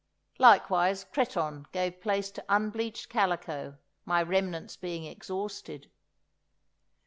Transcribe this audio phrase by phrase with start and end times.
[0.39, 5.91] Likewise, cretonne gave place to unbleached calico, my remnants being exhausted.